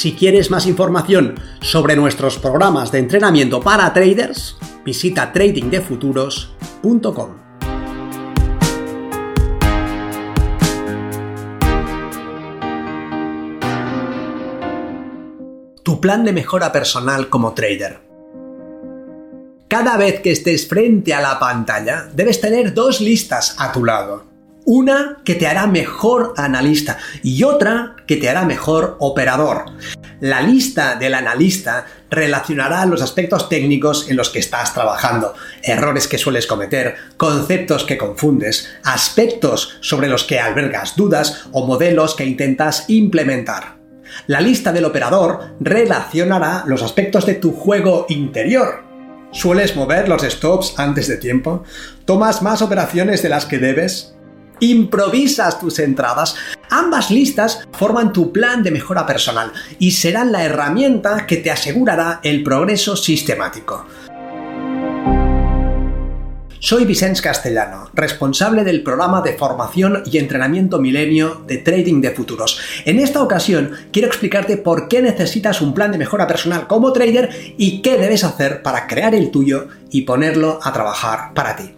[0.00, 7.30] Si quieres más información sobre nuestros programas de entrenamiento para traders, visita tradingdefuturos.com.
[15.82, 18.00] Tu plan de mejora personal como trader.
[19.68, 24.29] Cada vez que estés frente a la pantalla, debes tener dos listas a tu lado.
[24.72, 29.64] Una que te hará mejor analista y otra que te hará mejor operador.
[30.20, 36.18] La lista del analista relacionará los aspectos técnicos en los que estás trabajando, errores que
[36.18, 42.84] sueles cometer, conceptos que confundes, aspectos sobre los que albergas dudas o modelos que intentas
[42.86, 43.80] implementar.
[44.28, 48.88] La lista del operador relacionará los aspectos de tu juego interior,
[49.32, 51.62] ¿Sueles mover los stops antes de tiempo?
[52.04, 54.16] ¿Tomas más operaciones de las que debes?
[54.60, 56.36] Improvisas tus entradas.
[56.70, 62.20] Ambas listas forman tu plan de mejora personal y serán la herramienta que te asegurará
[62.22, 63.86] el progreso sistemático.
[66.62, 72.60] Soy Vicens Castellano, responsable del programa de formación y entrenamiento milenio de Trading de Futuros.
[72.84, 77.54] En esta ocasión quiero explicarte por qué necesitas un plan de mejora personal como trader
[77.56, 81.74] y qué debes hacer para crear el tuyo y ponerlo a trabajar para ti.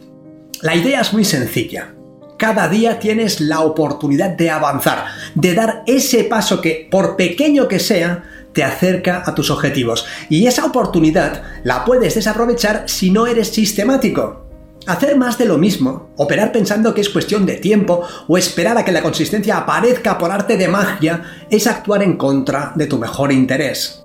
[0.62, 1.94] La idea es muy sencilla
[2.42, 5.04] cada día tienes la oportunidad de avanzar,
[5.36, 10.06] de dar ese paso que, por pequeño que sea, te acerca a tus objetivos.
[10.28, 14.44] Y esa oportunidad la puedes desaprovechar si no eres sistemático.
[14.88, 18.84] Hacer más de lo mismo, operar pensando que es cuestión de tiempo o esperar a
[18.84, 23.30] que la consistencia aparezca por arte de magia, es actuar en contra de tu mejor
[23.30, 24.04] interés.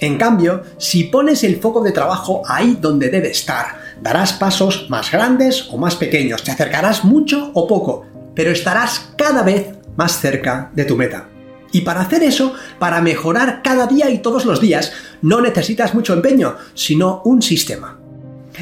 [0.00, 5.10] En cambio, si pones el foco de trabajo ahí donde debe estar, darás pasos más
[5.10, 10.70] grandes o más pequeños, te acercarás mucho o poco, pero estarás cada vez más cerca
[10.74, 11.28] de tu meta.
[11.72, 14.92] Y para hacer eso, para mejorar cada día y todos los días,
[15.22, 17.98] no necesitas mucho empeño, sino un sistema.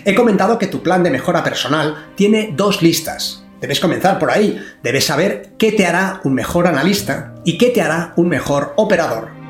[0.04, 3.44] He comentado que tu plan de mejora personal tiene dos listas.
[3.60, 7.80] Debes comenzar por ahí, debes saber qué te hará un mejor analista y qué te
[7.80, 9.44] hará un mejor operador.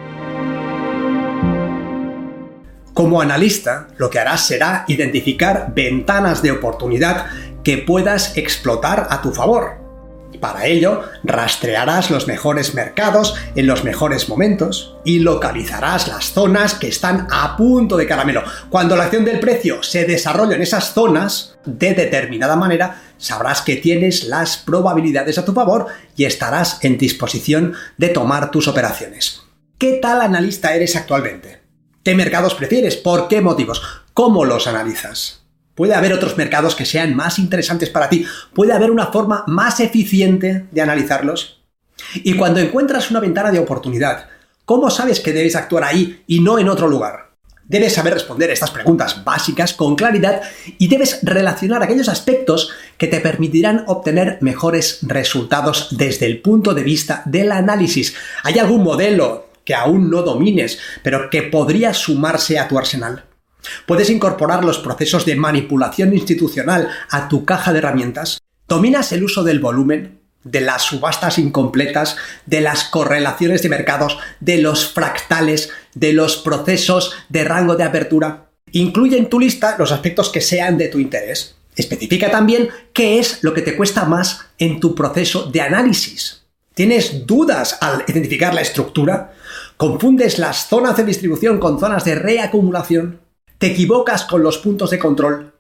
[2.95, 7.27] Como analista, lo que harás será identificar ventanas de oportunidad
[7.65, 9.83] que puedas explotar a tu favor.
[10.41, 16.87] Para ello, rastrearás los mejores mercados en los mejores momentos y localizarás las zonas que
[16.87, 18.45] están a punto de caramelo.
[18.71, 23.77] Cuando la acción del precio se desarrolla en esas zonas, de determinada manera, sabrás que
[23.77, 29.43] tienes las probabilidades a tu favor y estarás en disposición de tomar tus operaciones.
[29.79, 31.64] ¿Qué tal analista eres actualmente?
[32.05, 32.97] ¿Qué mercados prefieres?
[32.97, 33.81] ¿Por qué motivos?
[34.13, 35.41] ¿Cómo los analizas?
[35.75, 38.27] Puede haber otros mercados que sean más interesantes para ti.
[38.53, 41.63] Puede haber una forma más eficiente de analizarlos.
[42.17, 44.27] Y cuando encuentras una ventana de oportunidad,
[44.67, 47.31] ¿cómo sabes que debes actuar ahí y no en otro lugar?
[47.67, 50.43] Debes saber responder estas preguntas básicas con claridad
[50.77, 56.83] y debes relacionar aquellos aspectos que te permitirán obtener mejores resultados desde el punto de
[56.83, 58.15] vista del análisis.
[58.43, 63.25] ¿Hay algún modelo que aún no domines, pero que podría sumarse a tu arsenal.
[63.87, 68.39] Puedes incorporar los procesos de manipulación institucional a tu caja de herramientas.
[68.69, 72.17] ¿Dominas el uso del volumen, de las subastas incompletas,
[72.47, 78.51] de las correlaciones de mercados, de los fractales, de los procesos de rango de apertura?
[78.73, 81.57] Incluye en tu lista los aspectos que sean de tu interés.
[81.77, 86.43] Especifica también qué es lo que te cuesta más en tu proceso de análisis.
[86.75, 89.33] ¿Tienes dudas al identificar la estructura?
[89.77, 93.21] ¿Confundes las zonas de distribución con zonas de reacumulación?
[93.59, 95.53] ¿Te equivocas con los puntos de control?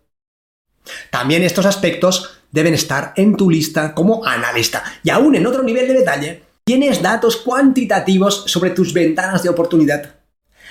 [1.10, 4.84] También estos aspectos deben estar en tu lista como analista.
[5.02, 10.14] Y aún en otro nivel de detalle, tienes datos cuantitativos sobre tus ventanas de oportunidad.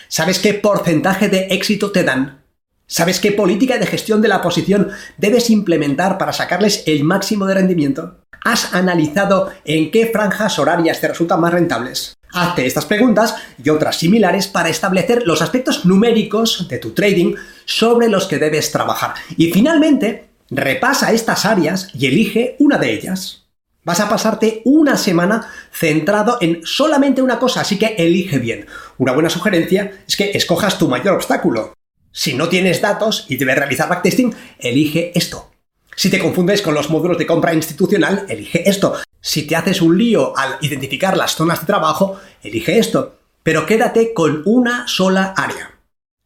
[0.08, 2.44] ¿Sabes qué porcentaje de éxito te dan?
[2.88, 7.56] ¿Sabes qué política de gestión de la posición debes implementar para sacarles el máximo de
[7.56, 8.24] rendimiento?
[8.46, 12.14] ¿Has analizado en qué franjas horarias te resultan más rentables?
[12.34, 17.36] Hazte estas preguntas y otras similares para establecer los aspectos numéricos de tu trading
[17.66, 19.14] sobre los que debes trabajar.
[19.38, 23.44] Y finalmente, repasa estas áreas y elige una de ellas.
[23.84, 28.66] Vas a pasarte una semana centrado en solamente una cosa, así que elige bien.
[28.98, 31.74] una buena sugerencia es que escojas tu mayor obstáculo.
[32.12, 35.53] Si no tienes datos y debes realizar backtesting, elige esto.
[35.96, 38.96] Si te confundes con los módulos de compra institucional, elige esto.
[39.22, 43.16] Si te haces un lío al identificar las zonas de trabajo, elige esto.
[43.44, 45.72] Pero quédate con una sola área.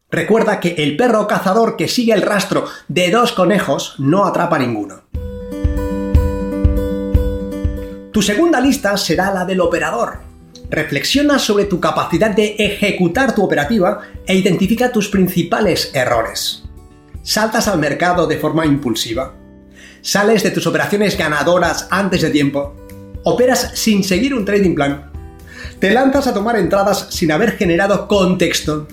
[0.10, 5.02] Recuerda que el perro cazador que sigue el rastro de dos conejos no atrapa ninguno.
[8.14, 10.20] Tu segunda lista será la del operador.
[10.70, 16.64] Reflexiona sobre tu capacidad de ejecutar tu operativa e identifica tus principales errores.
[17.22, 19.34] Saltas al mercado de forma impulsiva.
[20.08, 22.74] Sales de tus operaciones ganadoras antes de tiempo.
[23.26, 25.12] Operas sin seguir un trading plan.
[25.80, 28.88] Te lanzas a tomar entradas sin haber generado contexto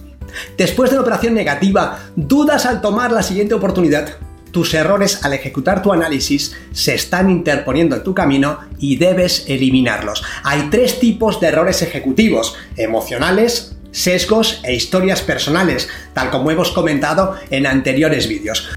[0.58, 4.16] Después de la operación negativa, dudas al tomar la siguiente oportunidad.
[4.50, 10.24] Tus errores al ejecutar tu análisis se están interponiendo en tu camino y debes eliminarlos.
[10.42, 17.36] Hay tres tipos de errores ejecutivos, emocionales, sesgos e historias personales, tal como hemos comentado
[17.50, 18.74] en anteriores vídeos.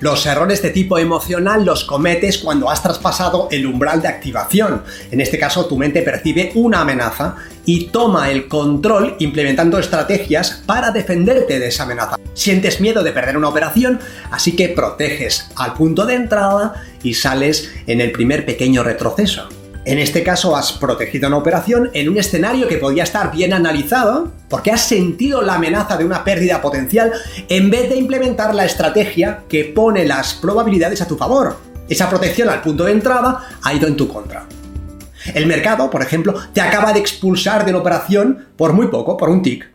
[0.00, 4.84] Los errores de tipo emocional los cometes cuando has traspasado el umbral de activación.
[5.10, 7.34] En este caso, tu mente percibe una amenaza
[7.64, 12.16] y toma el control implementando estrategias para defenderte de esa amenaza.
[12.32, 13.98] Sientes miedo de perder una operación,
[14.30, 19.48] así que proteges al punto de entrada y sales en el primer pequeño retroceso.
[19.88, 24.30] En este caso has protegido una operación en un escenario que podía estar bien analizado
[24.50, 27.10] porque has sentido la amenaza de una pérdida potencial
[27.48, 31.56] en vez de implementar la estrategia que pone las probabilidades a tu favor.
[31.88, 34.44] Esa protección al punto de entrada ha ido en tu contra.
[35.32, 39.30] El mercado, por ejemplo, te acaba de expulsar de una operación por muy poco, por
[39.30, 39.70] un tick.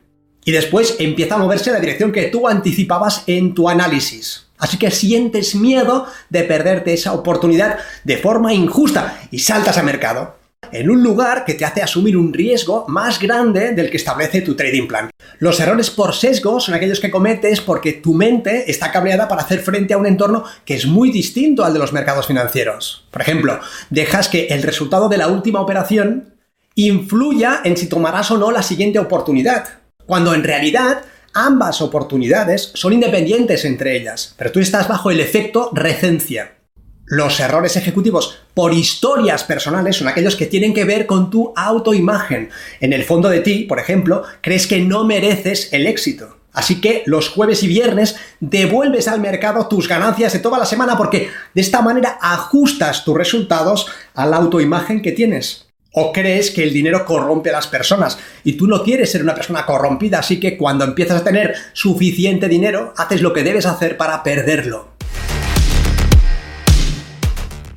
[0.45, 4.45] Y después empieza a moverse en la dirección que tú anticipabas en tu análisis.
[4.63, 10.37] Así que sientes miedo de perderte esa oportunidad de forma injusta y saltas a mercado
[10.71, 14.55] en un lugar que te hace asumir un riesgo más grande del que establece tu
[14.55, 15.09] trading plan.
[15.39, 19.59] Los errores por sesgo son aquellos que cometes porque tu mente está cableada para hacer
[19.59, 23.05] frente a un entorno que es muy distinto al de los mercados financieros.
[23.11, 23.59] Por ejemplo,
[23.89, 26.35] dejas que el resultado de la última operación
[26.75, 29.65] influya en si tomarás o no la siguiente oportunidad,
[30.05, 31.01] cuando en realidad
[31.35, 36.57] Ambas oportunidades son independientes entre ellas, pero tú estás bajo el efecto recencia.
[37.05, 42.49] Los errores ejecutivos por historias personales son aquellos que tienen que ver con tu autoimagen.
[42.79, 46.37] En el fondo de ti, por ejemplo, crees que no mereces el éxito.
[46.53, 50.95] Así que los jueves y viernes devuelves al mercado tus ganancias de toda la semana
[50.95, 55.72] porque de esta manera ajustas tus resultados a la autoimagen que tienes.
[55.95, 58.17] ¿O crees que el dinero corrompe a las personas?
[58.43, 62.47] Y tú no quieres ser una persona corrompida, así que cuando empiezas a tener suficiente
[62.47, 64.93] dinero, haces lo que debes hacer para perderlo.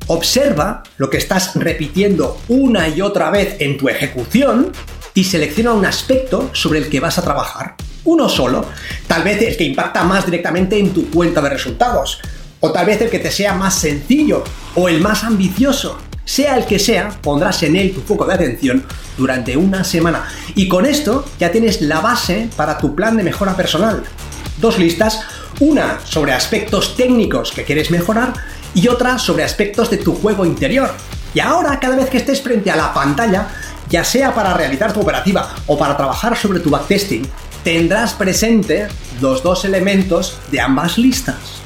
[0.06, 4.72] Observa lo que estás repitiendo una y otra vez en tu ejecución
[5.12, 7.74] y selecciona un aspecto sobre el que vas a trabajar.
[8.04, 8.64] Uno solo,
[9.06, 12.22] tal vez el que impacta más directamente en tu cuenta de resultados,
[12.60, 14.42] o tal vez el que te sea más sencillo
[14.74, 15.98] o el más ambicioso.
[16.26, 18.84] Sea el que sea, pondrás en él tu foco de atención
[19.16, 20.26] durante una semana.
[20.56, 24.02] Y con esto ya tienes la base para tu plan de mejora personal.
[24.58, 25.20] Dos listas,
[25.60, 28.32] una sobre aspectos técnicos que quieres mejorar
[28.74, 30.90] y otra sobre aspectos de tu juego interior.
[31.32, 33.46] Y ahora, cada vez que estés frente a la pantalla,
[33.88, 37.24] ya sea para realizar tu operativa o para trabajar sobre tu backtesting,
[37.62, 38.88] tendrás presente
[39.20, 41.65] los dos elementos de ambas listas.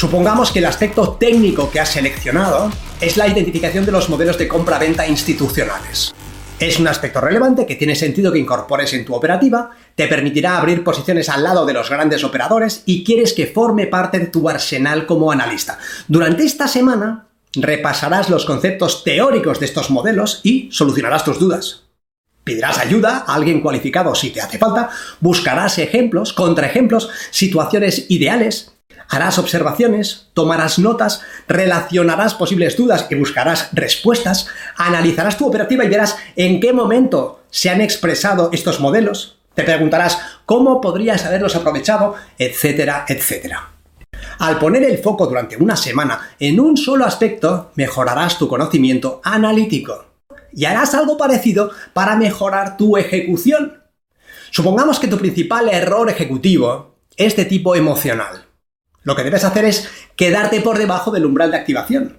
[0.00, 2.70] Supongamos que el aspecto técnico que has seleccionado
[3.02, 6.14] es la identificación de los modelos de compra-venta institucionales.
[6.58, 10.82] Es un aspecto relevante que tiene sentido que incorpores en tu operativa, te permitirá abrir
[10.82, 15.04] posiciones al lado de los grandes operadores y quieres que forme parte de tu arsenal
[15.04, 15.78] como analista.
[16.08, 21.82] Durante esta semana repasarás los conceptos teóricos de estos modelos y solucionarás tus dudas.
[22.42, 24.88] Pedirás ayuda a alguien cualificado si te hace falta,
[25.20, 28.72] buscarás ejemplos, contraejemplos, situaciones ideales
[29.10, 36.16] harás observaciones, tomarás notas, relacionarás posibles dudas y buscarás respuestas, analizarás tu operativa y verás
[36.36, 43.04] en qué momento se han expresado estos modelos, te preguntarás cómo podrías haberlos aprovechado, etcétera,
[43.08, 43.70] etcétera.
[44.38, 50.06] Al poner el foco durante una semana en un solo aspecto, mejorarás tu conocimiento analítico.
[50.52, 53.82] Y harás algo parecido para mejorar tu ejecución.
[54.50, 58.49] Supongamos que tu principal error ejecutivo es de tipo emocional.
[59.02, 62.18] Lo que debes hacer es quedarte por debajo del umbral de activación.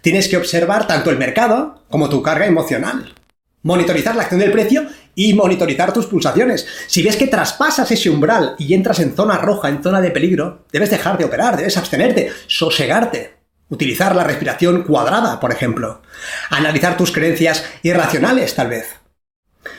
[0.00, 3.14] Tienes que observar tanto el mercado como tu carga emocional.
[3.62, 6.66] Monitorizar la acción del precio y monitorizar tus pulsaciones.
[6.86, 10.64] Si ves que traspasas ese umbral y entras en zona roja, en zona de peligro,
[10.72, 13.36] debes dejar de operar, debes abstenerte, sosegarte.
[13.68, 16.02] Utilizar la respiración cuadrada, por ejemplo.
[16.50, 18.86] Analizar tus creencias irracionales, tal vez.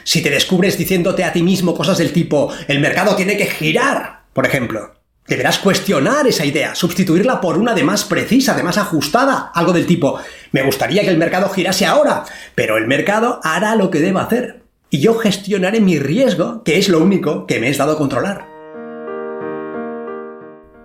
[0.03, 4.24] Si te descubres diciéndote a ti mismo cosas del tipo, el mercado tiene que girar,
[4.33, 4.93] por ejemplo,
[5.27, 9.86] deberás cuestionar esa idea, sustituirla por una de más precisa, de más ajustada, algo del
[9.86, 10.20] tipo,
[10.51, 12.25] me gustaría que el mercado girase ahora,
[12.56, 14.63] pero el mercado hará lo que deba hacer.
[14.89, 18.48] Y yo gestionaré mi riesgo, que es lo único que me es dado controlar.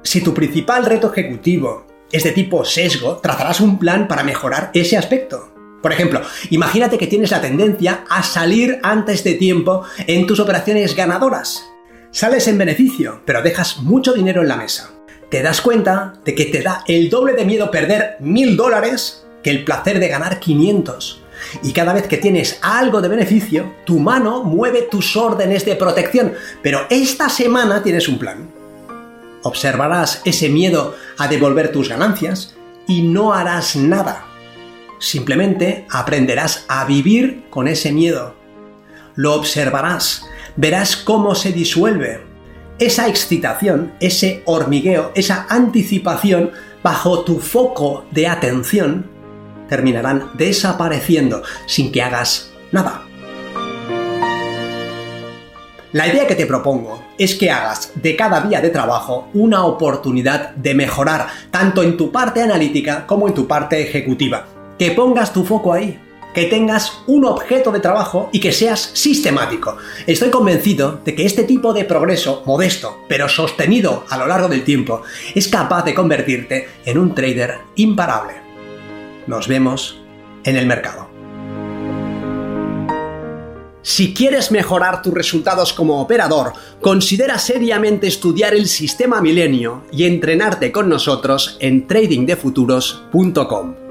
[0.03, 4.97] Si tu principal reto ejecutivo es de tipo sesgo, trazarás un plan para mejorar ese
[4.97, 5.53] aspecto.
[5.83, 10.97] Por ejemplo, imagínate que tienes la tendencia a salir antes de tiempo en tus operaciones
[10.97, 11.63] ganadoras.
[12.11, 14.91] Sales en beneficio, pero dejas mucho dinero en la mesa.
[15.31, 19.51] Te das cuenta de que te da el doble de miedo perder mil dólares que
[19.51, 21.23] el placer de ganar 500.
[21.63, 26.33] Y cada vez que tienes algo de beneficio, tu mano mueve tus órdenes de protección.
[26.63, 28.51] Pero esta semana tienes un plan.
[29.43, 34.25] Observarás ese miedo a devolver tus ganancias y no harás nada.
[34.99, 38.35] Simplemente aprenderás a vivir con ese miedo.
[39.15, 40.25] Lo observarás,
[40.59, 42.21] verás cómo se disuelve.
[42.79, 46.51] Esa excitación, ese hormigueo, esa anticipación
[46.83, 49.07] bajo tu foco de atención
[49.69, 53.05] terminarán desapareciendo sin que hagas nada.
[55.93, 60.51] La idea que te propongo es que hagas de cada día de trabajo una oportunidad
[60.51, 64.47] de mejorar, tanto en tu parte analítica como en tu parte ejecutiva.
[64.79, 65.99] Que pongas tu foco ahí,
[66.39, 69.77] que tengas un objeto de trabajo y que seas sistemático.
[70.07, 74.63] Estoy convencido de que este tipo de progreso modesto, pero sostenido a lo largo del
[74.63, 75.03] tiempo,
[75.35, 78.35] es capaz de convertirte en un trader imparable.
[79.27, 80.01] Nos vemos
[80.45, 81.09] en el mercado.
[83.83, 90.71] Si quieres mejorar tus resultados como operador, considera seriamente estudiar el sistema milenio y entrenarte
[90.71, 93.88] con nosotros en tradingdefuturos.com.